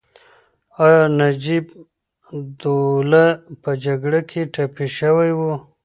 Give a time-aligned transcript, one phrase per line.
[0.83, 1.65] ایا نجیب
[2.31, 3.25] الدوله
[3.61, 5.41] په جګړه کې ټپي شوی و؟